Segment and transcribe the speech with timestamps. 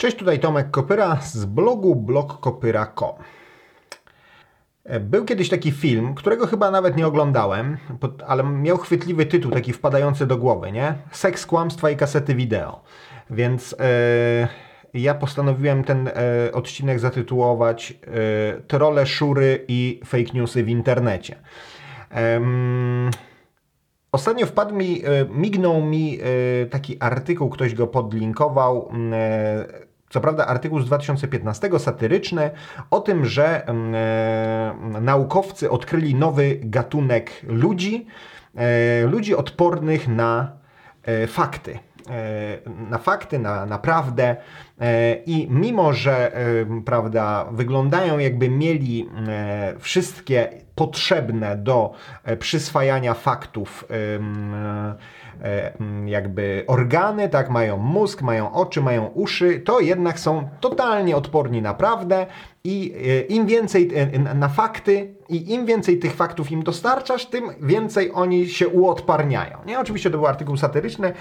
[0.00, 3.12] Cześć, tutaj Tomek Kopyra z blogu blogkopyra.com.
[5.00, 7.76] Był kiedyś taki film, którego chyba nawet nie oglądałem,
[8.26, 10.94] ale miał chwytliwy tytuł, taki wpadający do głowy, nie?
[11.12, 12.82] Seks, kłamstwa i kasety wideo.
[13.30, 14.48] Więc e,
[14.94, 16.12] ja postanowiłem ten e,
[16.52, 21.36] odcinek zatytułować e, Trole, szury i fake newsy w internecie.
[24.12, 30.46] Ostatnio wpadł mi, e, mignął mi e, taki artykuł, ktoś go podlinkował e, co prawda
[30.46, 32.50] artykuł z 2015 satyryczny
[32.90, 38.06] o tym, że mm, e, naukowcy odkryli nowy gatunek ludzi,
[38.56, 40.52] e, ludzi odpornych na
[41.02, 41.78] e, fakty.
[42.10, 42.58] E,
[42.90, 44.36] na fakty, na, na prawdę
[44.80, 46.42] e, i mimo, że e,
[46.84, 49.08] prawda, wyglądają jakby mieli
[49.78, 51.92] wszystkie potrzebne do
[52.38, 53.84] przyswajania faktów
[56.06, 61.74] jakby organy, tak, mają mózg, mają oczy, mają uszy, to jednak są totalnie odporni na
[61.74, 62.26] prawdę
[62.64, 62.94] i
[63.28, 63.90] im więcej
[64.34, 69.58] na fakty i im więcej tych faktów im dostarczasz, tym więcej oni się uodparniają.
[69.66, 69.80] Nie?
[69.80, 71.12] Oczywiście to był artykuł satyryczny,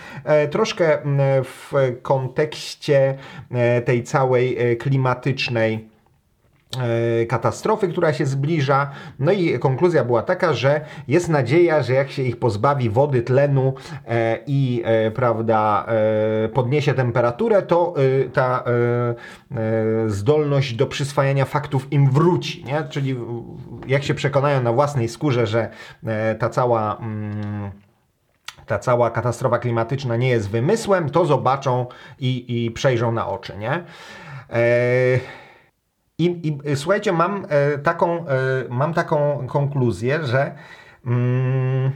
[0.51, 0.97] troszkę
[1.43, 3.17] w kontekście
[3.51, 5.98] e, tej całej e, klimatycznej e,
[7.29, 8.91] katastrofy, która się zbliża.
[9.19, 13.73] No i konkluzja była taka, że jest nadzieja, że jak się ich pozbawi wody, tlenu
[14.47, 14.83] i
[15.15, 15.85] prawda,
[16.53, 17.93] podniesie temperaturę, to
[18.33, 18.63] ta
[20.07, 22.63] zdolność do przyswajania faktów im wróci.
[22.65, 22.83] Nie?
[22.89, 23.15] Czyli
[23.87, 25.69] jak się przekonają na własnej skórze, że
[26.39, 27.71] ta cała mm,
[28.65, 31.85] ta cała katastrofa klimatyczna nie jest wymysłem, to zobaczą
[32.19, 33.71] i, i przejrzą na oczy, nie?
[34.49, 35.19] E,
[36.19, 38.33] I, i słuchajcie, mam e, taką, e,
[38.69, 40.55] mam taką konkluzję, że
[41.05, 41.91] mm,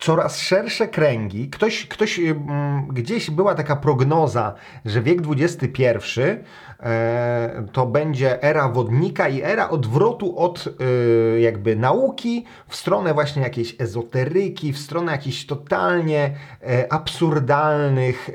[0.00, 1.50] coraz szersze kręgi.
[1.50, 5.82] Ktoś, ktoś mm, gdzieś była taka prognoza, że wiek XXI
[6.80, 13.42] e, to będzie era wodnika i era odwrotu od e, jakby nauki w stronę właśnie
[13.42, 18.30] jakiejś ezoteryki, w stronę jakichś totalnie e, absurdalnych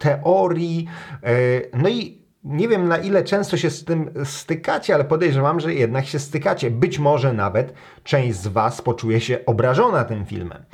[0.00, 0.86] teorii.
[1.22, 1.32] E,
[1.78, 6.06] no i nie wiem na ile często się z tym stykacie, ale podejrzewam, że jednak
[6.06, 6.70] się stykacie.
[6.70, 7.72] Być może nawet
[8.04, 10.64] część z Was poczuje się obrażona tym filmem.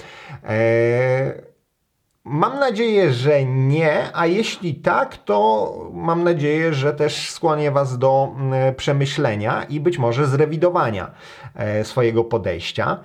[0.45, 1.33] Eee,
[2.25, 8.35] mam nadzieję, że nie, a jeśli tak, to mam nadzieję, że też skłonię Was do
[8.37, 11.11] mm, przemyślenia i być może zrewidowania
[11.55, 13.01] e, swojego podejścia.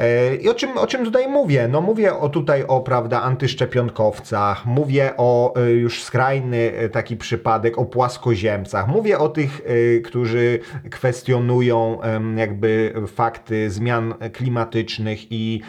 [0.00, 1.68] E, I o czym, o czym tutaj mówię?
[1.68, 7.78] No mówię o tutaj o prawda, antyszczepionkowcach, mówię o e, już skrajny e, taki przypadek,
[7.78, 9.62] o płaskoziemcach, mówię o tych,
[10.04, 10.58] którzy
[10.90, 11.98] kwestionują
[12.36, 15.62] jakby fakty zmian klimatycznych i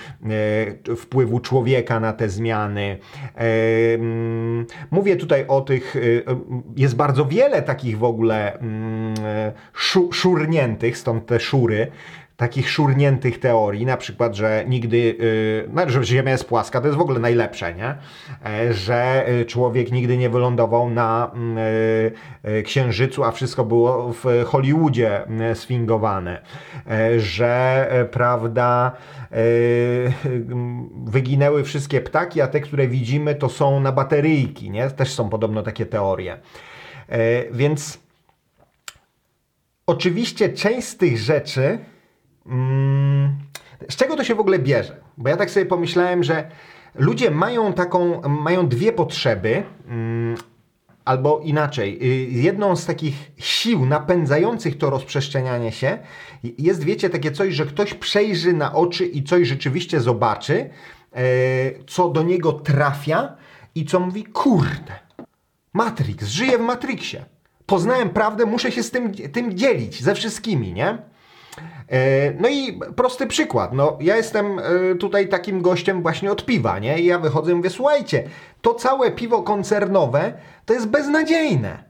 [0.97, 2.97] wpływu człowieka na te zmiany.
[4.91, 5.95] Mówię tutaj o tych,
[6.77, 9.13] jest bardzo wiele takich w ogóle mm,
[10.11, 11.91] szurniętych, stąd te szury,
[12.41, 14.97] takich szurniętych teorii, na przykład, że nigdy,
[15.78, 17.96] yy, że Ziemia jest płaska, to jest w ogóle najlepsze, nie?
[18.46, 21.31] E, że y, człowiek nigdy nie wylądował na
[22.44, 25.22] yy, Księżycu, a wszystko było w Hollywoodzie
[25.52, 26.41] y, sfingowane,
[26.88, 28.91] e, że prawda
[31.06, 34.90] wyginęły wszystkie ptaki, a te, które widzimy, to są na bateryjki, nie?
[34.90, 36.38] Też są podobno takie teorie.
[37.52, 38.00] Więc
[39.88, 41.91] oczywiście część z tych rzeczy Mm,
[43.90, 44.96] z czego to się w ogóle bierze?
[45.18, 46.52] Bo ja tak sobie pomyślałem, że
[46.96, 50.38] ludzie mają taką, mają dwie potrzeby, mm,
[51.06, 55.97] albo inaczej, y, jedną z takich sił napędzających to rozprzestrzenianie się
[56.57, 60.69] jest, wiecie, takie coś, że ktoś przejrzy na oczy i coś rzeczywiście zobaczy,
[61.13, 61.23] e,
[61.88, 63.35] co do niego trafia
[63.75, 65.00] i co mówi, kurde,
[65.73, 67.25] Matrix, żyję w Matrixie.
[67.66, 71.10] Poznałem prawdę, muszę się z tym, tym dzielić ze wszystkimi, nie?
[71.91, 73.73] E, no i prosty przykład.
[73.73, 77.00] No, ja jestem e, tutaj takim gościem właśnie od piwa, nie?
[77.00, 78.23] I ja wychodzę i mówię, słuchajcie,
[78.62, 80.34] to całe piwo koncernowe
[80.66, 81.84] to jest beznadziejne.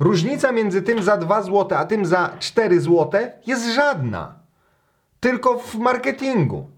[0.00, 4.34] Różnica między tym za 2 zł, a tym za 4 zł jest żadna.
[5.20, 6.70] Tylko w marketingu.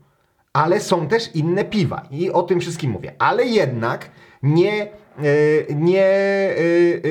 [0.53, 3.15] Ale są też inne piwa i o tym wszystkim mówię.
[3.19, 4.11] Ale jednak
[4.43, 4.89] nie
[5.75, 6.55] nie e,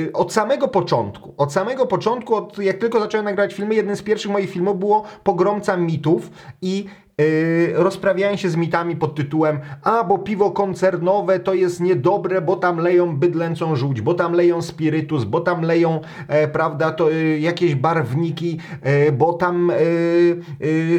[0.10, 4.02] e, od samego początku, od samego początku, od, jak tylko zacząłem nagrywać filmy, jeden z
[4.02, 6.32] pierwszych moich filmów było Pogromca mitów
[6.62, 6.86] i
[7.18, 12.56] yy, rozprawiają się z mitami pod tytułem a, bo piwo koncernowe to jest niedobre, bo
[12.56, 17.40] tam leją bydlęcą żółć, bo tam leją spirytus, bo tam leją, e, prawda, to y,
[17.40, 19.76] jakieś barwniki, e, bo tam e,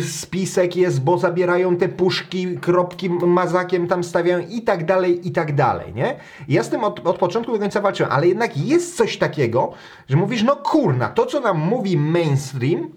[0.00, 5.54] spisek jest, bo zabierają te puszki, kropki mazakiem tam stawiają i tak dalej, i tak
[5.54, 6.16] dalej, nie?
[6.48, 9.72] Ja z tym od, od początku do końca walczyłem, ale jednak jest coś takiego,
[10.08, 12.90] że mówisz, no kurna, to co nam mówi mainstream,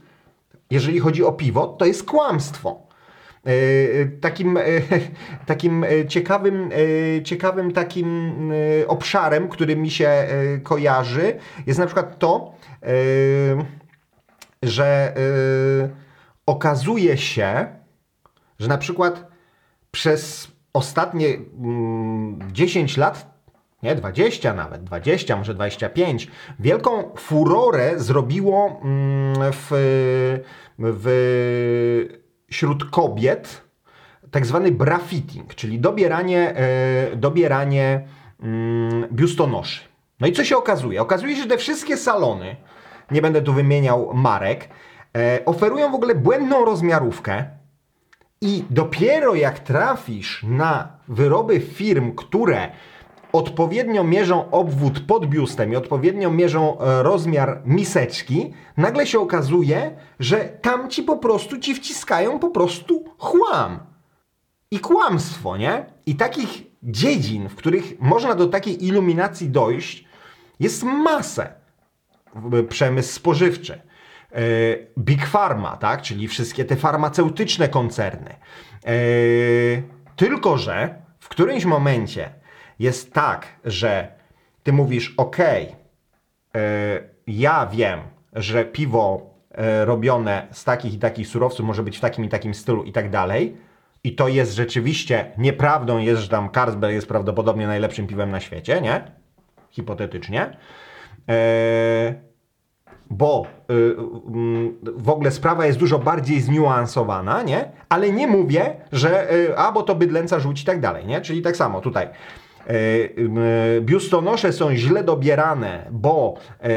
[0.71, 2.91] jeżeli chodzi o piwo, to jest kłamstwo.
[4.22, 4.60] Takim,
[5.46, 6.70] takim ciekawym,
[7.24, 8.32] ciekawym takim
[8.88, 10.28] obszarem, który mi się
[10.64, 12.56] kojarzy, jest na przykład to,
[14.64, 15.14] że
[16.46, 17.66] okazuje się,
[18.60, 19.28] że na przykład
[19.92, 21.28] przez ostatnie
[22.52, 23.32] 10 lat
[23.84, 26.28] nie 20 nawet, 20, może 25.
[26.60, 28.82] Wielką furorę zrobiło
[29.52, 29.68] w,
[30.80, 32.20] w,
[32.51, 33.62] wśród kobiet
[34.31, 38.07] tak zwany brafitting, czyli dobieranie, e, dobieranie
[38.39, 39.81] mm, biustonoszy.
[40.19, 41.01] No i co się okazuje?
[41.01, 42.56] Okazuje się, że te wszystkie salony,
[43.12, 44.69] nie będę tu wymieniał marek,
[45.18, 47.45] e, oferują w ogóle błędną rozmiarówkę
[48.42, 52.71] i dopiero jak trafisz na wyroby firm, które
[53.33, 60.38] odpowiednio mierzą obwód pod biustem i odpowiednio mierzą e, rozmiar miseczki, nagle się okazuje, że
[60.38, 63.80] tam ci po prostu ci wciskają po prostu chłam.
[64.72, 65.86] I kłamstwo, nie?
[66.06, 70.06] I takich dziedzin, w których można do takiej iluminacji dojść,
[70.60, 71.54] jest masę.
[72.69, 73.81] Przemysł spożywczy.
[74.31, 74.42] E,
[75.00, 76.01] Big Pharma, tak?
[76.01, 78.30] czyli wszystkie te farmaceutyczne koncerny.
[78.86, 78.94] E,
[80.16, 82.41] tylko, że w którymś momencie
[82.81, 84.07] jest tak, że
[84.63, 85.38] ty mówisz, ok,
[87.28, 88.00] ja wiem,
[88.33, 92.54] że piwo e, robione z takich i takich surowców może być w takim i takim
[92.54, 93.57] stylu i tak dalej.
[94.04, 98.81] I to jest rzeczywiście nieprawdą, jest, że tam Carlsberg jest prawdopodobnie najlepszym piwem na świecie,
[98.81, 99.12] nie?
[99.72, 100.57] Hipotetycznie.
[101.30, 102.31] E,
[103.10, 103.95] bo y, y,
[104.95, 107.72] w ogóle sprawa jest dużo bardziej zniuansowana, nie?
[107.89, 111.22] Ale nie mówię, że y, a, bo to bydlęca rzuci i tak dalej, nie?
[111.22, 112.07] Czyli tak samo tutaj.
[112.68, 112.74] E,
[113.78, 116.68] e, biustonosze są źle dobierane, bo e,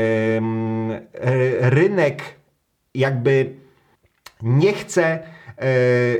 [1.70, 2.22] rynek
[2.94, 3.54] jakby
[4.42, 5.18] nie chce,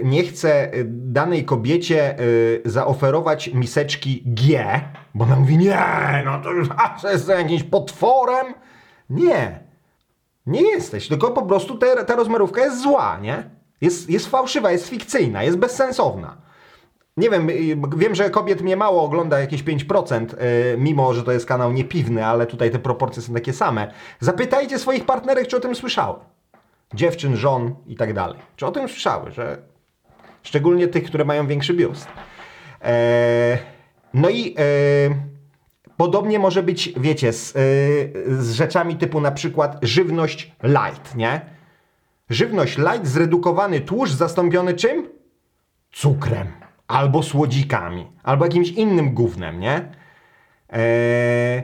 [0.03, 2.17] nie chce danej kobiecie
[2.65, 4.65] zaoferować miseczki G,
[5.15, 5.79] bo ona mówi, nie,
[6.25, 6.69] no to już
[7.05, 8.47] jest jakimś potworem.
[9.11, 9.61] Nie,
[10.47, 13.51] nie jesteś, tylko po prostu te, ta rozmiarówka jest zła, nie?
[13.81, 16.44] Jest, jest fałszywa, jest fikcyjna, jest bezsensowna.
[17.17, 21.33] Nie wiem, y, wiem, że kobiet mnie mało ogląda, jakieś 5%, yy, mimo że to
[21.33, 23.93] jest kanał niepiwny, ale tutaj te proporcje są takie same.
[24.21, 26.19] Zapytajcie swoich partnerek, czy o tym słyszały.
[26.95, 28.39] Dziewczyn, żon i tak dalej.
[28.57, 29.59] Czy o tym słyszały, że
[30.43, 32.09] szczególnie tych, które mają większy biust.
[32.83, 33.59] E,
[34.15, 34.65] no i e,
[35.97, 37.61] podobnie może być, wiecie, z, e,
[38.43, 41.41] z rzeczami typu na przykład żywność light, nie?
[42.31, 45.09] Żywność light, zredukowany tłuszcz zastąpiony czym?
[45.93, 46.65] Cukrem
[46.95, 49.89] albo słodzikami, albo jakimś innym gównem, nie?
[50.71, 51.63] Eee,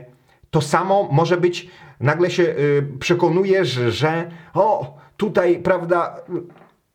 [0.49, 1.67] to samo może być,
[1.99, 6.15] nagle się y, przekonujesz, że o, tutaj, prawda,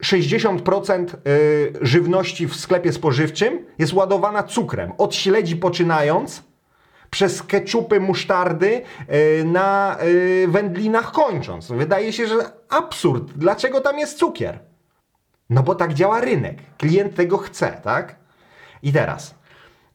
[0.05, 4.93] 60% y, żywności w sklepie spożywczym jest ładowana cukrem.
[4.99, 6.43] Od śledzi poczynając,
[7.11, 8.83] przez keczupy, musztardy
[9.41, 9.97] y, na
[10.49, 11.69] wędlinach kończąc.
[11.69, 12.37] Wydaje się, że
[12.69, 13.33] absurd.
[13.37, 14.59] Dlaczego tam jest cukier?
[15.51, 16.59] No bo tak działa rynek.
[16.79, 18.26] Klient tego chce, tak?
[18.87, 19.35] I teraz,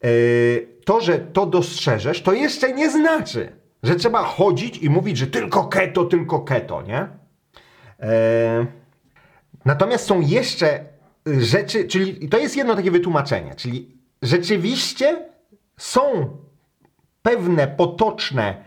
[0.04, 5.28] yy, to, że to dostrzeżesz, to jeszcze nie znaczy, że trzeba chodzić i mówić, że
[5.28, 7.08] tylko keto, tylko keto, nie?
[8.00, 8.08] Yy,
[9.66, 10.86] natomiast są jeszcze
[11.26, 15.26] rzeczy, czyli to jest jedno takie wytłumaczenie, czyli rzeczywiście
[15.78, 16.02] są
[17.22, 18.64] pewne potoczne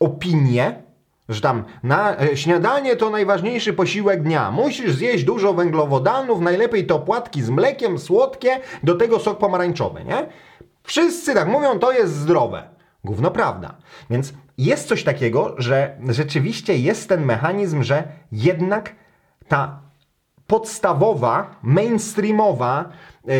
[0.00, 0.82] opinie,
[1.28, 4.50] że tam na e, śniadanie to najważniejszy posiłek dnia.
[4.50, 10.26] Musisz zjeść dużo węglowodanów, najlepiej to płatki z mlekiem, słodkie, do tego sok pomarańczowy, nie?
[10.82, 12.68] Wszyscy tak mówią, to jest zdrowe.
[13.04, 13.74] Gówno prawda.
[14.10, 18.94] Więc jest coś takiego, że rzeczywiście jest ten mechanizm, że jednak
[19.48, 19.80] ta
[20.46, 22.88] podstawowa, mainstreamowa
[23.24, 23.34] yy,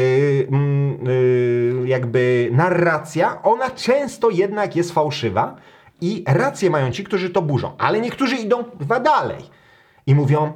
[1.02, 5.57] yy, jakby narracja, ona często jednak jest fałszywa,
[6.00, 9.43] i rację mają ci, którzy to burzą, ale niektórzy idą dwa dalej.
[10.07, 10.53] I mówią,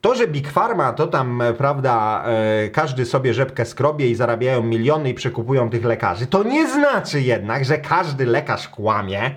[0.00, 4.62] to, że Big Pharma to tam, e, prawda, e, każdy sobie rzepkę skrobie i zarabiają
[4.62, 9.34] miliony i przekupują tych lekarzy, to nie znaczy jednak, że każdy lekarz kłamie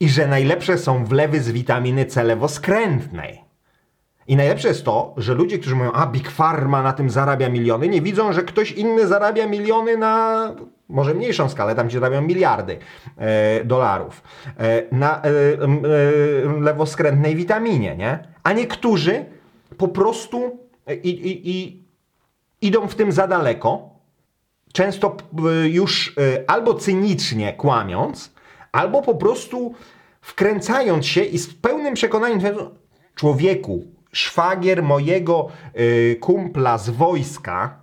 [0.00, 3.44] i że najlepsze są wlewy z witaminy C lewoskrętnej.
[4.26, 7.88] I najlepsze jest to, że ludzie, którzy mówią, a Big Pharma na tym zarabia miliony,
[7.88, 10.46] nie widzą, że ktoś inny zarabia miliony na
[10.92, 12.78] może mniejszą skalę, tam się zarabiają miliardy
[13.16, 14.22] e, dolarów,
[14.58, 18.18] e, na e, e, lewoskrętnej witaminie, nie?
[18.42, 19.24] A niektórzy
[19.78, 20.58] po prostu
[21.02, 21.82] i, i, i
[22.60, 23.90] idą w tym za daleko,
[24.72, 28.32] często e, już e, albo cynicznie kłamiąc,
[28.72, 29.74] albo po prostu
[30.20, 32.40] wkręcając się i z pełnym przekonaniem
[33.14, 37.81] człowieku, szwagier mojego y, kumpla z wojska,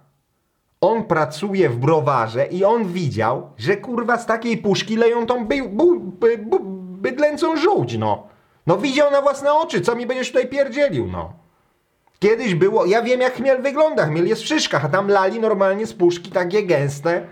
[0.82, 5.56] on pracuje w browarze i on widział, że kurwa z takiej puszki leją tą by,
[6.20, 6.38] by,
[7.02, 8.28] bydlęcą żółć, no.
[8.68, 11.34] No widział na własne oczy, co mi będziesz tutaj pierdzielił, no.
[12.20, 15.88] Kiedyś było, ja wiem jak chmiel wygląda, chmiel jest w szyszkach, a tam lali normalnie
[15.88, 17.28] z puszki takie gęste,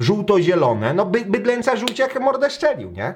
[0.00, 3.14] żółto-zielone, no by, bydlęca żółć jak mordę szczelił, nie?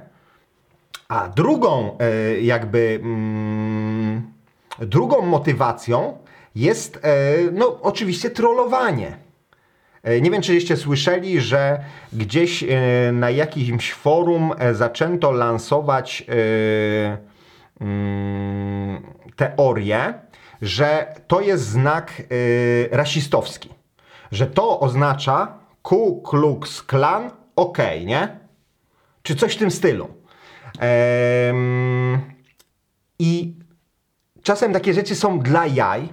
[1.09, 4.33] A drugą e, jakby mm,
[4.79, 6.19] drugą motywacją
[6.55, 9.28] jest e, no oczywiście trollowanie.
[10.09, 12.65] E, nie wiem, czyście słyszeli, że gdzieś
[13.13, 16.25] na jakimś forum zaczęto lansować
[17.81, 19.03] mm,
[19.37, 20.15] teorię,
[20.63, 22.23] że to jest znak
[22.91, 23.69] rasistowski.
[24.33, 28.39] Że to oznacza Ku Klux Klan, ok, nie?
[29.23, 30.09] Czy coś w tym stylu.
[33.19, 33.55] I
[34.43, 36.09] czasem takie rzeczy są dla jaj, e,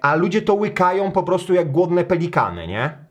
[0.00, 3.04] a ludzie to łykają po prostu jak głodne pelikany, nie?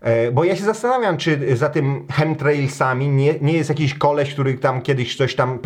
[0.00, 4.54] E, bo ja się zastanawiam, czy za tym chemtrailsami nie, nie jest jakiś koleś, który
[4.54, 5.58] tam kiedyś coś tam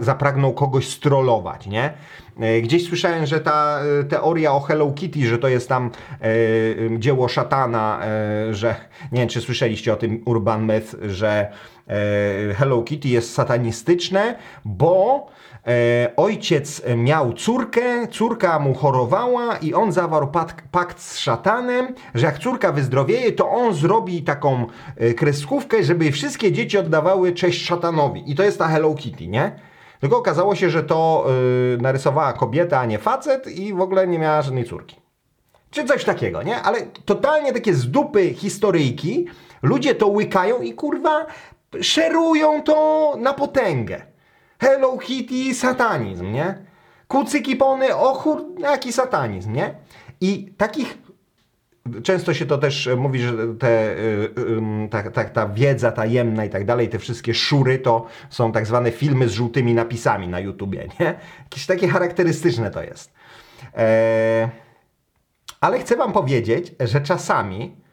[0.00, 1.92] zapragnął kogoś strollować, nie?
[2.40, 5.90] E, gdzieś słyszałem, że ta e, teoria o Hello Kitty, że to jest tam
[6.20, 6.28] e,
[6.98, 8.74] dzieło szatana, e, że
[9.12, 11.52] nie wiem, czy słyszeliście o tym Urban Myth, że
[12.50, 15.55] e, Hello Kitty jest satanistyczne, bo E,
[16.16, 20.28] ojciec miał córkę, córka mu chorowała i on zawarł
[20.70, 26.52] pakt z szatanem, że jak córka wyzdrowieje, to on zrobi taką e, kreskówkę, żeby wszystkie
[26.52, 28.30] dzieci oddawały cześć szatanowi.
[28.30, 29.60] I to jest ta Hello Kitty, nie?
[30.00, 31.26] Tylko okazało się, że to
[31.72, 34.96] yy, narysowała kobieta, a nie facet i w ogóle nie miała żadnej córki.
[35.70, 36.62] Czy coś takiego, nie?
[36.62, 39.26] Ale totalnie takie z dupy historyjki,
[39.62, 41.26] ludzie to łykają i kurwa
[41.80, 44.15] szerują to na potęgę.
[44.58, 46.54] Hello Kitty, satanizm, nie?
[47.08, 49.74] Kucyki pony, ochór, jaki satanizm, nie?
[50.20, 50.98] I takich
[52.02, 53.96] Często się to też mówi, że te,
[54.90, 58.90] ta, ta, ta, wiedza tajemna i tak dalej, te wszystkie szury to są tak zwane
[58.90, 61.14] filmy z żółtymi napisami na YouTubie, nie?
[61.42, 63.12] Jakieś takie charakterystyczne to jest.
[63.74, 64.48] Eee,
[65.60, 67.85] ale chcę Wam powiedzieć, że czasami E,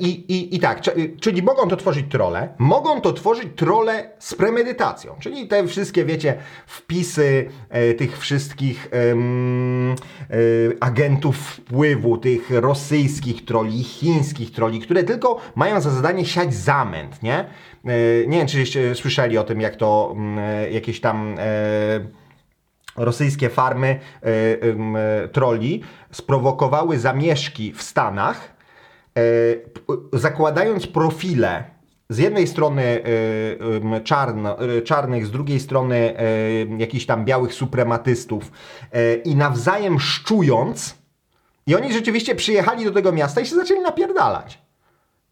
[0.00, 0.80] I, i, I tak,
[1.20, 6.38] czyli mogą to tworzyć trole, mogą to tworzyć trole z premedytacją, czyli te wszystkie, wiecie,
[6.66, 8.98] wpisy e, tych wszystkich e,
[10.80, 17.38] agentów wpływu, tych rosyjskich troli, chińskich troli, które tylko mają za zadanie siać zamęt, nie?
[17.38, 17.46] E,
[18.26, 21.36] nie wiem, czy słyszeli o tym, jak to mm, e, jakieś tam
[22.96, 24.00] rosyjskie farmy
[25.32, 28.57] troli sprowokowały zamieszki w Stanach, E,
[30.12, 31.64] zakładając profile
[32.10, 33.02] z jednej strony
[33.92, 36.14] e, czarno, e, czarnych, z drugiej strony
[36.78, 38.52] jakichś tam białych suprematystów
[39.24, 40.98] i nawzajem szczując,
[41.66, 44.67] i oni rzeczywiście przyjechali do tego miasta i się zaczęli napierdalać.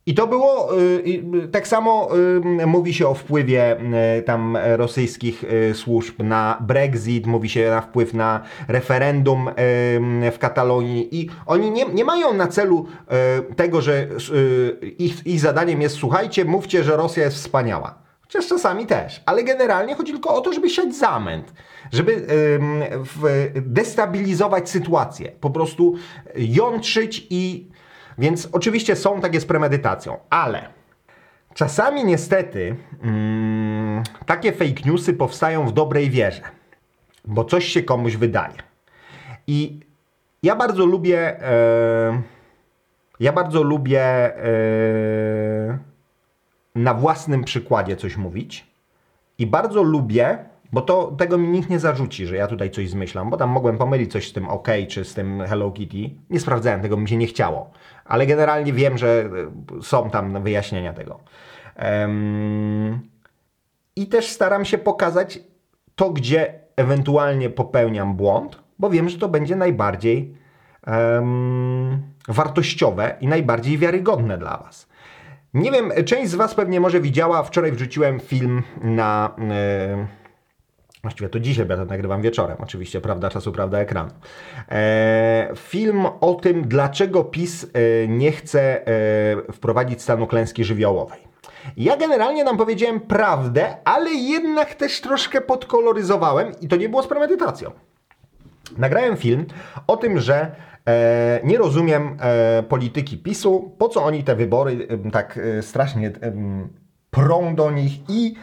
[0.08, 1.02] I to było, y,
[1.44, 2.08] y, tak samo
[2.62, 3.76] y, mówi się o wpływie
[4.26, 5.44] tam rosyjskich
[5.74, 9.50] służb na Brexit, mówi się na wpływ na referendum
[10.32, 11.20] w Katalonii.
[11.20, 12.86] I oni nie, nie mają na celu
[13.56, 14.08] tego, że
[14.98, 17.98] ich, ich zadaniem jest słuchajcie, mówcie, że Rosja jest wspaniała.
[18.20, 21.52] Chociaż czasami też, ale generalnie chodzi tylko o to, żeby siać zamęt,
[21.92, 22.26] żeby
[23.54, 25.94] destabilizować sytuację, po prostu
[26.36, 27.68] jątrzyć i
[28.18, 30.68] więc oczywiście są takie z premedytacją, ale
[31.54, 36.42] czasami niestety mm, takie fake newsy powstają w dobrej wierze,
[37.24, 38.54] bo coś się komuś wydaje.
[39.46, 39.80] I
[40.42, 41.42] ja bardzo lubię.
[41.42, 42.22] E,
[43.20, 45.78] ja bardzo lubię e,
[46.74, 48.66] na własnym przykładzie coś mówić.
[49.38, 50.38] I bardzo lubię
[50.76, 53.78] bo to, tego mi nikt nie zarzuci, że ja tutaj coś zmyślam, bo tam mogłem
[53.78, 56.10] pomylić coś z tym OK czy z tym Hello Kitty.
[56.30, 57.70] Nie sprawdzałem tego, mi się nie chciało.
[58.04, 59.28] Ale generalnie wiem, że
[59.78, 61.20] e, są tam wyjaśnienia tego.
[61.82, 63.00] Um,
[63.96, 65.38] I też staram się pokazać
[65.94, 70.34] to, gdzie ewentualnie popełniam błąd, bo wiem, że to będzie najbardziej
[70.86, 74.88] um, wartościowe i najbardziej wiarygodne dla Was.
[75.54, 79.34] Nie wiem, część z Was pewnie może widziała, wczoraj wrzuciłem film na.
[79.38, 80.25] Yy,
[81.06, 84.10] Właściwie to dzisiaj, bo ja to nagrywam wieczorem, oczywiście, prawda czasu, prawda ekranu.
[84.70, 91.18] E, film o tym, dlaczego PiS e, nie chce e, wprowadzić stanu klęski żywiołowej.
[91.76, 97.06] Ja generalnie nam powiedziałem prawdę, ale jednak też troszkę podkoloryzowałem i to nie było z
[97.06, 97.70] premedytacją.
[98.78, 99.46] Nagrałem film
[99.86, 100.50] o tym, że
[100.86, 106.12] e, nie rozumiem e, polityki PiSu, po co oni te wybory tak e, strasznie e,
[107.10, 108.34] prą do nich i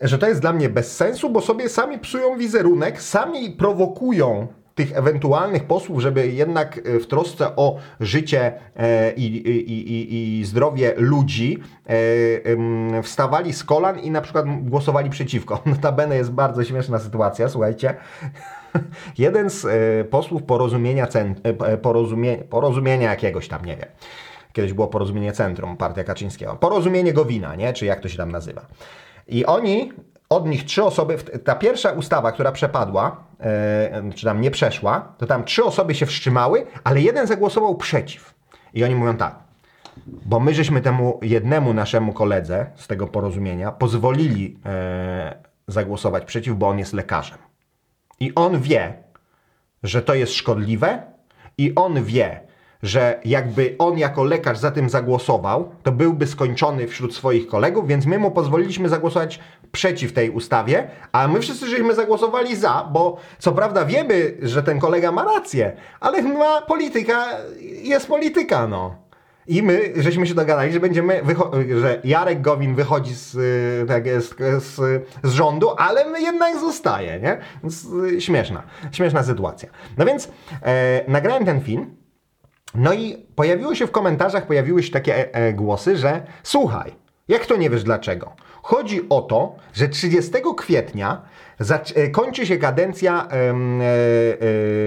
[0.00, 4.96] że to jest dla mnie bez sensu, bo sobie sami psują wizerunek, sami prowokują tych
[4.96, 10.94] ewentualnych posłów, żeby jednak e, w trosce o życie e, i, i, i, i zdrowie
[10.96, 15.62] ludzi e, wstawali z kolan i na przykład głosowali przeciwko.
[15.66, 17.94] Notabene jest bardzo śmieszna sytuacja, słuchajcie.
[19.18, 19.66] Jeden z
[20.08, 21.08] posłów porozumienia,
[21.82, 23.88] porozumie, porozumienia jakiegoś tam, nie wiem.
[24.52, 26.56] Kiedyś było porozumienie centrum, partia Kaczyńskiego.
[26.56, 27.72] Porozumienie Gowina, nie?
[27.72, 28.66] Czy jak to się tam nazywa.
[29.28, 29.92] I oni,
[30.28, 35.26] od nich trzy osoby, ta pierwsza ustawa, która przepadła, e, czy tam nie przeszła, to
[35.26, 38.34] tam trzy osoby się wstrzymały, ale jeden zagłosował przeciw.
[38.74, 39.38] I oni mówią tak,
[40.06, 45.36] bo my żeśmy temu jednemu naszemu koledze z tego porozumienia pozwolili e,
[45.68, 47.38] zagłosować przeciw, bo on jest lekarzem.
[48.20, 48.94] I on wie,
[49.82, 51.02] że to jest szkodliwe,
[51.58, 52.40] i on wie,
[52.86, 58.06] że jakby on jako lekarz za tym zagłosował, to byłby skończony wśród swoich kolegów, więc
[58.06, 59.40] my mu pozwoliliśmy zagłosować
[59.72, 64.78] przeciw tej ustawie, a my wszyscy żeśmy zagłosowali za, bo co prawda wiemy, że ten
[64.78, 67.26] kolega ma rację, ale ma polityka
[67.82, 69.06] jest polityka, no.
[69.48, 71.22] I my, żeśmy się dogadali, że będziemy,
[71.80, 74.34] że Jarek Gowin wychodzi z, y, tak z,
[75.22, 77.38] z rządu, ale jednak zostaje, nie?
[77.62, 78.62] Więc, y, śmieszna,
[78.92, 79.68] śmieszna sytuacja.
[79.98, 80.28] No więc
[80.62, 81.96] e, nagrałem ten film,
[82.76, 86.92] no i pojawiło się w komentarzach, pojawiły się takie e, e, głosy, że słuchaj,
[87.28, 88.32] jak to nie wiesz dlaczego?
[88.62, 91.22] Chodzi o to, że 30 kwietnia
[91.94, 93.54] e, kończy się kadencja e,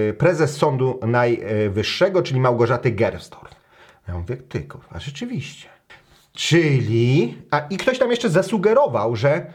[0.08, 3.54] e, prezes Sądu Najwyższego, czyli Małgorzaty Gersdorf.
[4.08, 5.68] Ja mówię, ty kurwa, rzeczywiście.
[6.32, 9.46] Czyli, a i ktoś tam jeszcze zasugerował, że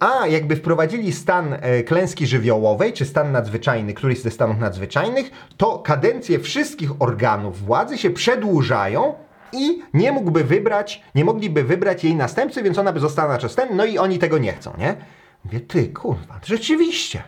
[0.00, 5.78] a jakby wprowadzili stan e, klęski żywiołowej, czy stan nadzwyczajny, któryś ze stanów nadzwyczajnych, to
[5.78, 9.14] kadencje wszystkich organów władzy się przedłużają
[9.52, 13.54] i nie mógłby wybrać, nie mogliby wybrać jej następcy, więc ona by została na czas
[13.54, 14.96] ten, no i oni tego nie chcą, nie?
[15.44, 17.22] Mówię, ty kurwa, rzeczywiście.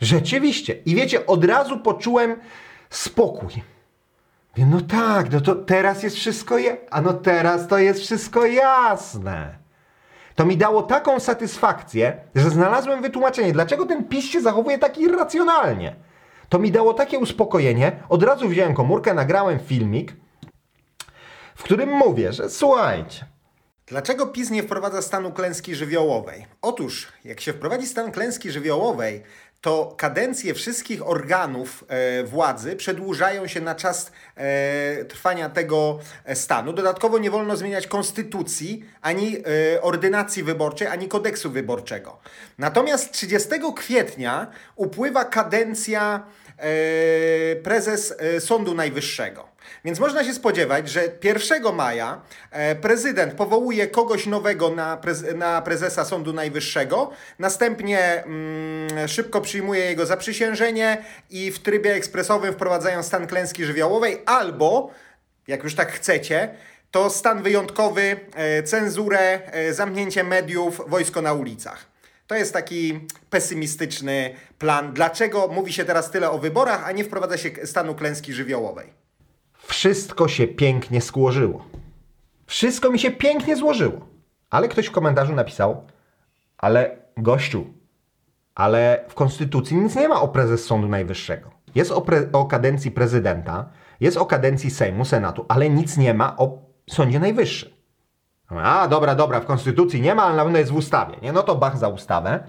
[0.00, 0.74] Rzeczywiście.
[0.86, 2.36] I wiecie, od razu poczułem
[2.90, 3.48] spokój.
[4.56, 8.46] Mówię, No tak, no to teraz jest wszystko, je- a no teraz to jest wszystko
[8.46, 9.65] jasne.
[10.36, 15.96] To mi dało taką satysfakcję, że znalazłem wytłumaczenie, dlaczego ten PiS się zachowuje tak irracjonalnie.
[16.48, 20.12] To mi dało takie uspokojenie, od razu wziąłem komórkę, nagrałem filmik,
[21.54, 23.26] w którym mówię, że słuchajcie.
[23.86, 26.46] Dlaczego PiS nie wprowadza stanu klęski żywiołowej?
[26.62, 29.22] Otóż, jak się wprowadzi stan klęski żywiołowej,
[29.60, 36.72] to kadencje wszystkich organów e, władzy przedłużają się na czas e, trwania tego e, stanu.
[36.72, 39.36] Dodatkowo nie wolno zmieniać konstytucji, ani
[39.82, 42.18] ordynacji wyborczej, ani kodeksu wyborczego.
[42.58, 46.26] Natomiast 30 kwietnia upływa kadencja
[47.62, 49.48] prezes e, Sądu Najwyższego.
[49.84, 55.62] Więc można się spodziewać, że 1 maja e, prezydent powołuje kogoś nowego na, prez, na
[55.62, 63.26] prezesa Sądu Najwyższego, następnie mm, szybko przyjmuje jego zaprzysiężenie i w trybie ekspresowym wprowadzają stan
[63.26, 64.90] klęski żywiołowej albo,
[65.46, 66.54] jak już tak chcecie,
[66.90, 71.95] to stan wyjątkowy, e, cenzurę, e, zamknięcie mediów, wojsko na ulicach.
[72.26, 74.92] To jest taki pesymistyczny plan.
[74.92, 78.92] Dlaczego mówi się teraz tyle o wyborach, a nie wprowadza się stanu klęski żywiołowej?
[79.58, 81.64] Wszystko się pięknie złożyło.
[82.46, 84.08] Wszystko mi się pięknie złożyło.
[84.50, 85.86] Ale ktoś w komentarzu napisał,
[86.58, 87.66] ale gościu,
[88.54, 91.50] ale w Konstytucji nic nie ma o prezes Sądu Najwyższego.
[91.74, 93.68] Jest o, pre- o kadencji prezydenta,
[94.00, 96.58] jest o kadencji Sejmu, Senatu, ale nic nie ma o
[96.90, 97.70] Sądzie Najwyższym.
[98.48, 101.16] A, dobra, dobra, w Konstytucji nie ma, ale na pewno jest w ustawie.
[101.22, 101.32] Nie?
[101.32, 102.44] No to bach za ustawę.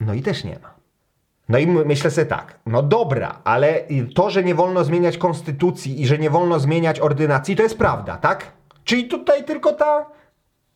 [0.00, 0.74] No i też nie ma.
[1.48, 6.00] No i my- myślę sobie tak, no dobra, ale to, że nie wolno zmieniać konstytucji
[6.02, 8.52] i że nie wolno zmieniać ordynacji, to jest prawda, tak?
[8.84, 10.06] Czyli tutaj tylko ta,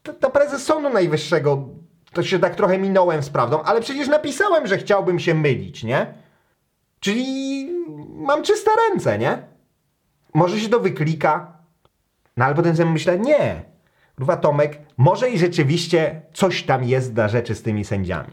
[0.02, 1.68] ta, ta prezes Sądu Najwyższego,
[2.12, 6.14] to się tak trochę minąłem z prawdą, ale przecież napisałem, że chciałbym się mylić, nie?
[7.00, 7.68] Czyli
[8.14, 9.42] mam czyste ręce, nie?
[10.34, 11.52] Może się to wyklika,
[12.36, 13.73] no ale potem sobie myślę, nie.
[14.16, 18.30] Kurwa Tomek, może i rzeczywiście coś tam jest na rzeczy z tymi sędziami.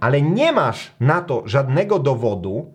[0.00, 2.72] Ale nie masz na to żadnego dowodu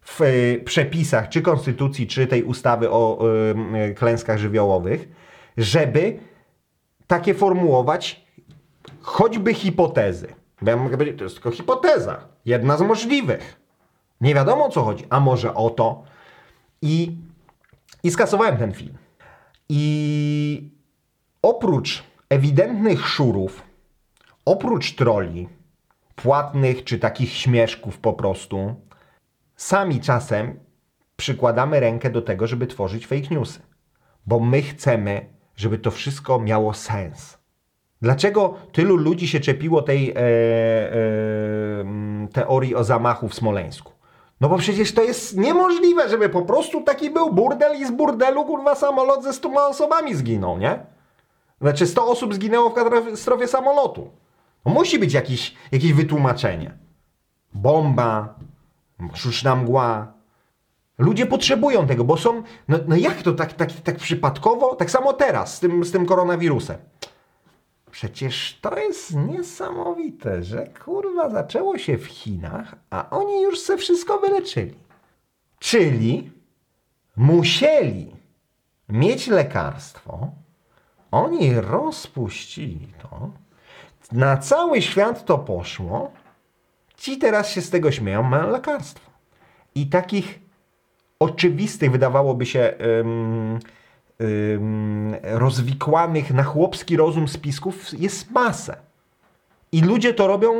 [0.00, 3.18] w y, przepisach, czy konstytucji, czy tej ustawy o
[3.76, 5.08] y, y, klęskach żywiołowych,
[5.56, 6.18] żeby
[7.06, 8.26] takie formułować
[9.00, 10.34] choćby hipotezy.
[10.62, 12.28] Bo ja mogę powiedzieć, to jest tylko hipoteza.
[12.44, 13.60] Jedna z możliwych.
[14.20, 15.04] Nie wiadomo o co chodzi.
[15.10, 16.02] A może o to.
[16.82, 17.16] I,
[18.02, 18.94] i skasowałem ten film.
[19.68, 20.70] I
[21.42, 23.62] oprócz ewidentnych szurów,
[24.44, 25.48] oprócz troli,
[26.16, 28.74] płatnych czy takich śmieszków po prostu,
[29.56, 30.60] sami czasem
[31.16, 33.60] przykładamy rękę do tego, żeby tworzyć fake newsy.
[34.26, 35.26] Bo my chcemy,
[35.56, 37.38] żeby to wszystko miało sens.
[38.02, 40.20] Dlaczego tylu ludzi się czepiło tej e, e,
[41.80, 43.92] mm, teorii o zamachu w Smoleńsku?
[44.40, 48.44] No bo przecież to jest niemożliwe, żeby po prostu taki był burdel i z burdelu
[48.44, 50.78] kurwa samolot ze 100 osobami zginął, nie?
[51.62, 54.10] Znaczy 100 osób zginęło w katastrofie samolotu.
[54.64, 56.78] No musi być jakiś, jakieś wytłumaczenie.
[57.54, 58.34] Bomba,
[59.14, 60.12] sztuczna mgła.
[60.98, 62.42] Ludzie potrzebują tego, bo są.
[62.68, 64.76] No, no jak to tak, tak, tak przypadkowo?
[64.76, 66.76] Tak samo teraz z tym, z tym koronawirusem.
[67.90, 74.18] Przecież to jest niesamowite, że kurwa zaczęło się w Chinach, a oni już se wszystko
[74.18, 74.74] wyleczyli.
[75.58, 76.30] Czyli
[77.16, 78.16] musieli
[78.88, 80.30] mieć lekarstwo,
[81.12, 83.30] oni rozpuścili to,
[84.12, 86.12] na cały świat to poszło,
[86.96, 89.10] ci teraz się z tego śmieją, mają lekarstwo.
[89.74, 90.40] I takich
[91.18, 93.58] oczywistych, wydawałoby się, ym,
[95.22, 98.76] rozwikłanych na chłopski rozum spisków jest masę.
[99.72, 100.52] I ludzie to robią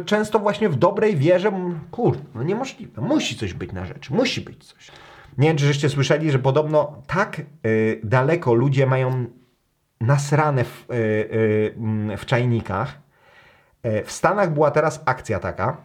[0.00, 1.52] y, często właśnie w dobrej wierze.
[1.90, 3.02] Kurde, no niemożliwe.
[3.02, 4.14] Musi coś być na rzeczy.
[4.14, 4.90] Musi być coś.
[5.38, 9.26] Nie wiem, czy żeście słyszeli, że podobno tak y, daleko ludzie mają
[10.00, 10.94] nasrane w, y,
[12.12, 12.98] y, w czajnikach.
[13.86, 15.76] Y, w Stanach była teraz akcja taka,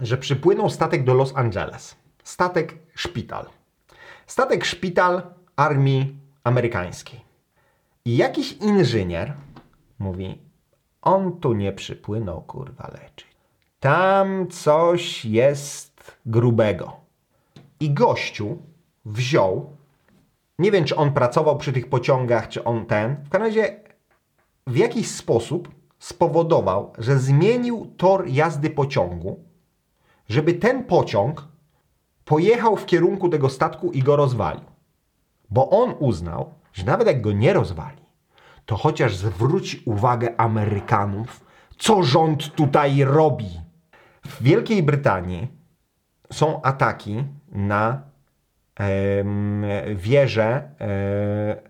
[0.00, 1.96] że przypłynął statek do Los Angeles.
[2.24, 3.46] Statek szpital.
[4.26, 5.22] Statek szpital
[5.56, 7.20] armii amerykańskiej.
[8.04, 9.34] I jakiś inżynier
[9.98, 10.38] mówi,
[11.02, 13.26] on tu nie przypłynął, kurwa, leczyć.
[13.80, 16.96] Tam coś jest grubego.
[17.80, 18.58] I gościu
[19.04, 19.76] wziął,
[20.62, 23.80] nie wiem, czy on pracował przy tych pociągach, czy on ten, w każdym razie
[24.66, 29.44] w jakiś sposób spowodował, że zmienił tor jazdy pociągu,
[30.28, 31.48] żeby ten pociąg
[32.24, 34.64] pojechał w kierunku tego statku i go rozwalił.
[35.50, 38.02] Bo on uznał, że nawet jak go nie rozwali,
[38.66, 41.44] to chociaż zwróci uwagę Amerykanów,
[41.78, 43.60] co rząd tutaj robi.
[44.26, 45.48] W Wielkiej Brytanii
[46.32, 48.11] są ataki na
[49.94, 50.68] wieże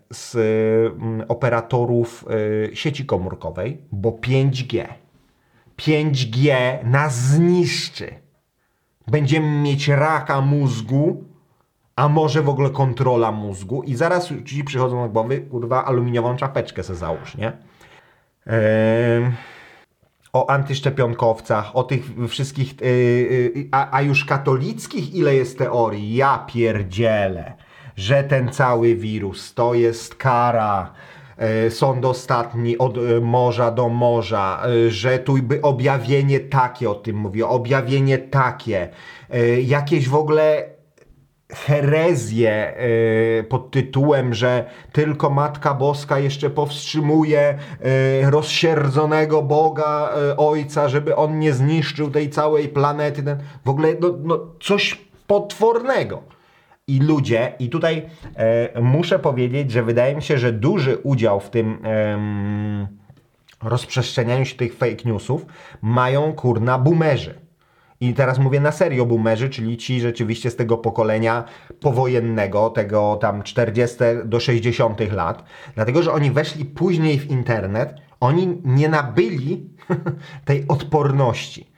[0.09, 2.25] z mm, operatorów
[2.71, 4.85] e, sieci komórkowej, bo 5G.
[5.77, 8.13] 5G nas zniszczy.
[9.07, 11.23] Będziemy mieć raka mózgu,
[11.95, 16.83] a może w ogóle kontrola mózgu i zaraz ci przychodzą na głowy, kurwa, aluminiową czapeczkę
[16.83, 17.47] se załóż, nie?
[18.45, 19.31] Ehm,
[20.33, 22.87] o antyszczepionkowcach, o tych wszystkich, yy,
[23.55, 26.15] yy, a, a już katolickich ile jest teorii?
[26.15, 27.53] Ja pierdzielę,
[27.95, 30.93] że ten cały wirus to jest kara,
[31.37, 37.43] e, sąd ostatni od morza do morza, że tu by objawienie takie o tym mówi,
[37.43, 38.89] objawienie takie,
[39.63, 40.72] jakieś w ogóle
[41.55, 50.89] herezję e, pod tytułem, że tylko Matka Boska jeszcze powstrzymuje e, rozsierdzonego Boga e, Ojca,
[50.89, 53.23] żeby on nie zniszczył tej całej planety.
[53.65, 56.23] W ogóle no, no, coś potwornego.
[56.87, 58.05] I ludzie, i tutaj
[58.81, 61.77] muszę powiedzieć, że wydaje mi się, że duży udział w tym
[63.63, 65.45] rozprzestrzenianiu się tych fake newsów
[65.81, 67.42] mają kurna boomerzy.
[68.03, 71.43] I teraz mówię na serio boomerzy, czyli ci rzeczywiście z tego pokolenia
[71.79, 75.43] powojennego, tego tam 40 do 60 lat,
[75.75, 79.69] dlatego że oni weszli później w internet, oni nie nabyli
[80.45, 81.73] tej odporności.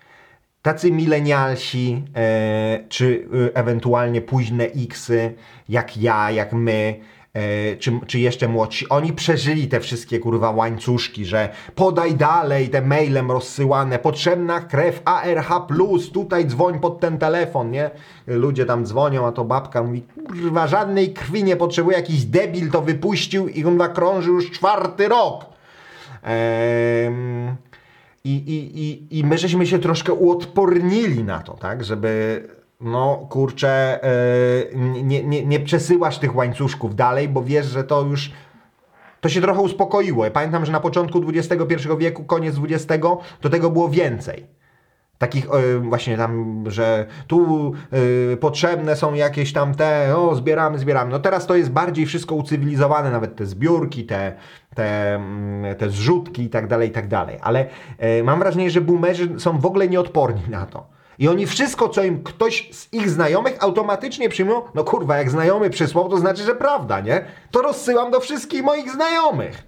[0.61, 5.33] Tacy milenialsi, e, czy e, ewentualnie późne Xy,
[5.69, 6.99] jak ja, jak my,
[7.79, 13.31] czy, czy jeszcze młodsi, oni przeżyli te wszystkie kurwa łańcuszki, że podaj dalej te mailem
[13.31, 15.49] rozsyłane, potrzebna krew ARH+,
[16.13, 17.91] tutaj dzwoń pod ten telefon, nie?
[18.27, 22.81] Ludzie tam dzwonią, a to babka mówi, kurwa, żadnej krwi nie potrzebuje, jakiś debil to
[22.81, 25.45] wypuścił i kurwa krąży już czwarty rok.
[26.23, 27.55] Em,
[28.23, 31.83] i, i, i, I my żeśmy się troszkę uodpornili na to, tak?
[31.83, 32.43] Żeby,
[32.81, 38.31] no kurczę, e, nie, nie, nie przesyłasz tych łańcuszków dalej, bo wiesz, że to już.
[39.21, 40.25] To się trochę uspokoiło.
[40.25, 43.03] Ja pamiętam, że na początku XXI wieku, koniec XX,
[43.41, 44.45] to tego było więcej.
[45.17, 47.71] Takich e, właśnie tam, że tu
[48.33, 51.11] e, potrzebne są jakieś tam te, o zbieramy, zbieramy.
[51.11, 54.33] No teraz to jest bardziej wszystko ucywilizowane, nawet te zbiórki, te,
[54.75, 57.37] te, mm, te zrzutki i tak dalej, i tak dalej.
[57.41, 57.65] Ale
[58.23, 60.94] mam wrażenie, że boomerzy są w ogóle nieodporni na to.
[61.19, 65.69] I oni wszystko, co im ktoś z ich znajomych automatycznie przyjmują, no kurwa, jak znajomy
[65.69, 67.25] przysłał, to znaczy, że prawda, nie?
[67.51, 69.63] To rozsyłam do wszystkich moich znajomych.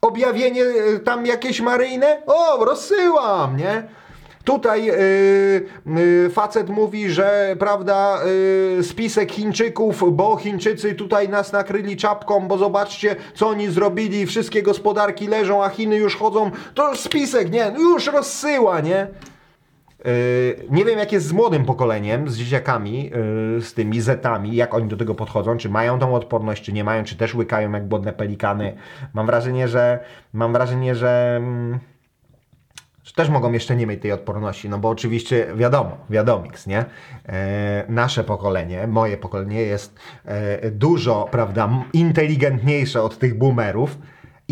[0.00, 2.22] Objawienie e, tam jakieś maryjne?
[2.26, 3.88] O, rozsyłam, nie?
[4.44, 8.18] Tutaj yy, yy, facet mówi, że prawda,
[8.76, 14.62] yy, spisek Chińczyków, bo Chińczycy tutaj nas nakryli czapką, bo zobaczcie, co oni zrobili, wszystkie
[14.62, 16.50] gospodarki leżą, a Chiny już chodzą.
[16.74, 19.06] To spisek, nie, już rozsyła, nie?
[20.04, 24.74] Yy, nie wiem, jak jest z młodym pokoleniem, z dzieciakami, yy, z tymi zetami, jak
[24.74, 27.88] oni do tego podchodzą, czy mają tą odporność, czy nie mają, czy też łykają jak
[27.88, 28.76] głodne pelikany.
[29.14, 29.98] Mam wrażenie, że
[30.32, 31.78] mam wrażenie, że, mm,
[33.04, 36.84] że też mogą jeszcze nie mieć tej odporności, no bo oczywiście wiadomo, wiadomiks, nie?
[37.28, 43.98] E, nasze pokolenie, moje pokolenie jest e, dużo, prawda, inteligentniejsze od tych boomerów,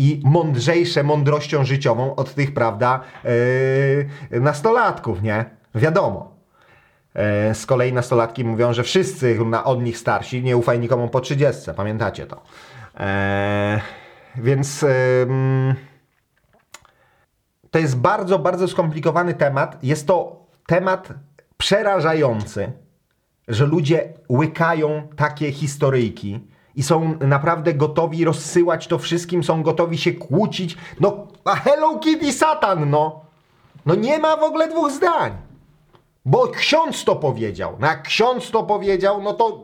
[0.01, 2.99] i mądrzejsze mądrością życiową od tych, prawda,
[4.31, 5.45] yy, nastolatków, nie?
[5.75, 6.35] Wiadomo.
[7.15, 11.19] Yy, z kolei nastolatki mówią, że wszyscy na, od nich starsi nie ufaj nikomu po
[11.19, 11.71] 30.
[11.75, 12.41] Pamiętacie to.
[12.99, 13.03] Yy,
[14.43, 14.85] więc
[17.71, 19.83] to jest bardzo, bardzo skomplikowany temat.
[19.83, 21.09] Jest to temat
[21.57, 22.71] przerażający,
[23.47, 30.13] że ludzie łykają takie historyjki i są naprawdę gotowi rozsyłać to wszystkim, są gotowi się
[30.13, 30.77] kłócić.
[30.99, 33.21] No, a Hello Kitty Satan, no!
[33.85, 35.31] No nie ma w ogóle dwóch zdań.
[36.25, 37.77] Bo ksiądz to powiedział.
[37.79, 39.63] No jak ksiądz to powiedział, no to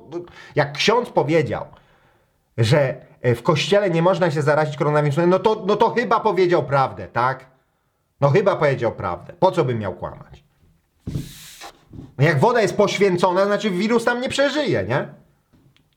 [0.55, 1.65] jak ksiądz powiedział,
[2.57, 6.63] że e, w kościele nie można się zarazić koronawirusem, no to, no to chyba powiedział
[6.63, 7.45] prawdę, tak?
[8.21, 9.33] No chyba powiedział prawdę.
[9.33, 10.43] Po co bym miał kłamać?
[12.19, 15.07] Jak woda jest poświęcona, znaczy wirus tam nie przeżyje, nie?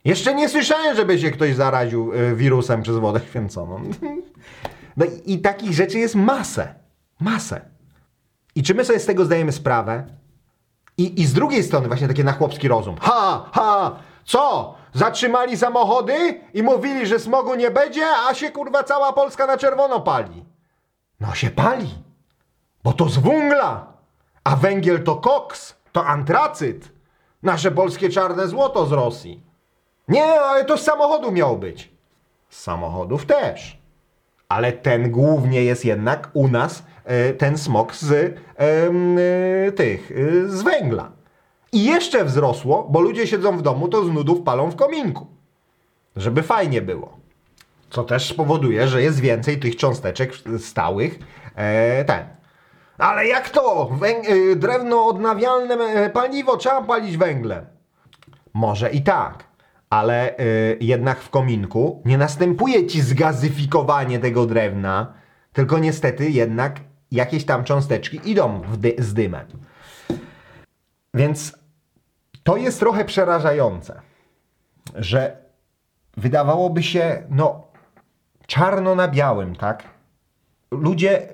[0.04, 3.82] Jeszcze nie słyszałem, żeby się ktoś zaraził y, wirusem przez wodę święconą.
[4.96, 6.74] No i, i takich rzeczy jest masę.
[7.20, 7.60] Masę.
[8.54, 10.06] I czy my sobie z tego zdajemy sprawę?
[10.98, 12.96] I, I z drugiej strony właśnie takie na chłopski rozum.
[13.00, 14.74] Ha, ha, co?
[14.92, 20.00] Zatrzymali samochody i mówili, że smogu nie będzie, a się kurwa cała Polska na czerwono
[20.00, 20.44] pali.
[21.20, 21.94] No się pali,
[22.84, 23.92] bo to z węgla,
[24.44, 26.92] a węgiel to koks, to antracyt,
[27.42, 29.49] nasze polskie czarne złoto z Rosji.
[30.10, 31.90] Nie, ale to z samochodu miało być.
[32.48, 33.80] Z samochodów też.
[34.48, 38.12] Ale ten głównie jest jednak u nas e, ten smog z
[38.56, 41.12] e, tych, e, z węgla.
[41.72, 45.26] I jeszcze wzrosło, bo ludzie siedzą w domu, to z nudów palą w kominku.
[46.16, 47.16] Żeby fajnie było.
[47.90, 51.18] Co też spowoduje, że jest więcej tych cząsteczek stałych.
[51.56, 52.24] E, ten.
[52.98, 53.90] Ale jak to?
[54.00, 57.66] Węg- drewno odnawialne paliwo trzeba palić węglem.
[58.54, 59.44] Może i tak,
[59.90, 65.12] ale y, jednak w kominku nie następuje ci zgazyfikowanie tego drewna,
[65.52, 69.46] tylko niestety jednak jakieś tam cząsteczki idą dy z dymem.
[71.14, 71.58] Więc
[72.42, 74.00] to jest trochę przerażające,
[74.94, 75.36] że
[76.16, 77.66] wydawałoby się, no,
[78.46, 79.84] czarno na białym, tak?
[80.70, 81.28] Ludzie,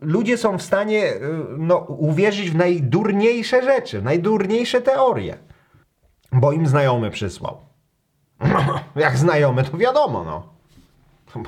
[0.00, 1.20] ludzie są w stanie y,
[1.58, 5.38] no, uwierzyć w najdurniejsze rzeczy, w najdurniejsze teorie,
[6.32, 7.71] bo im znajomy przysłał.
[8.96, 10.42] Jak znajomy, to wiadomo, no.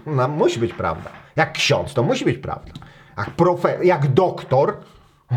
[0.07, 0.28] no.
[0.28, 1.11] Musi być prawda.
[1.37, 2.72] Jak ksiądz, to musi być prawda.
[3.18, 4.76] Jak profe, jak doktor,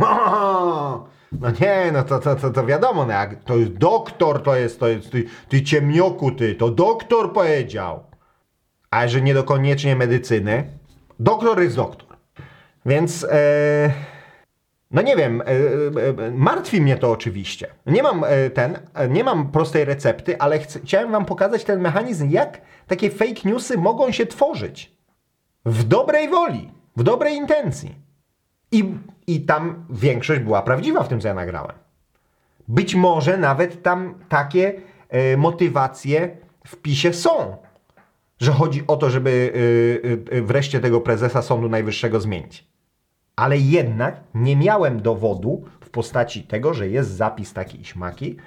[1.41, 4.80] no nie, no to, to, to, to wiadomo, no jak to jest doktor, to jest,
[4.80, 8.04] to jest, ty, ty ciemnioku, ty, to doktor powiedział.
[8.91, 10.80] A że nie do koniecznie medycyny,
[11.20, 12.17] doktor jest doktor.
[12.86, 13.91] Więc, e,
[14.91, 17.67] no nie wiem, e, e, martwi mnie to oczywiście.
[17.86, 21.82] Nie mam e, ten, e, nie mam prostej recepty, ale chcę, chciałem wam pokazać ten
[21.82, 24.97] mechanizm, jak takie fake newsy mogą się tworzyć.
[25.65, 27.95] W dobrej woli, w dobrej intencji.
[28.71, 28.93] I,
[29.28, 31.76] I tam większość była prawdziwa w tym, co ja nagrałem.
[32.67, 37.58] Być może nawet tam takie e, motywacje w PiSie są.
[38.39, 39.54] Że chodzi o to, żeby
[40.43, 42.67] wreszcie tego prezesa Sądu Najwyższego zmienić.
[43.38, 48.38] Ale jednak nie miałem dowodu w postaci tego, że jest zapis taki śmaki,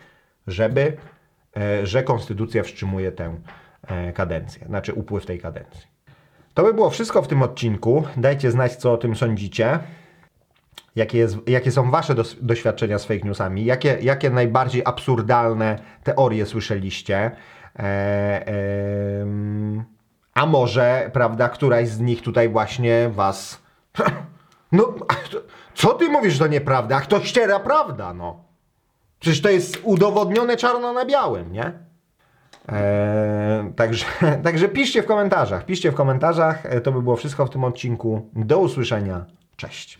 [0.47, 0.97] żeby,
[1.57, 3.37] e, że konstytucja wstrzymuje tę
[3.87, 5.87] e, kadencję, znaczy upływ tej kadencji.
[6.55, 8.05] To by było wszystko w tym odcinku.
[8.17, 9.79] Dajcie znać, co o tym sądzicie.
[10.97, 13.65] Jakie, jest, jakie są wasze dos, doświadczenia z fake newsami?
[13.65, 17.31] Jakie, jakie najbardziej absurdalne teorie słyszeliście?
[17.79, 18.47] E,
[19.21, 19.85] em,
[20.35, 23.63] a może, prawda, któraś z nich tutaj właśnie was
[24.73, 25.15] No, a
[25.75, 26.97] co ty mówisz, że to nieprawda?
[26.97, 28.45] Ach, to ściera prawda, no.
[29.21, 31.73] Przecież to jest udowodnione czarno na białym, nie?
[32.69, 34.05] Eee, także,
[34.45, 36.67] także piszcie w komentarzach, piszcie w komentarzach.
[36.67, 38.31] E, To by było wszystko w tym odcinku.
[38.35, 39.25] Do usłyszenia.
[39.57, 39.99] Cześć.